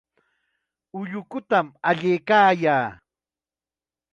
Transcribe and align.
Ullukutam 0.99 1.67
allaykaayaa. 1.89 2.85